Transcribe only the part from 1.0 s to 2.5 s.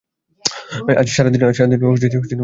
সারাদিন খুব ছোটাছুটি করেছি।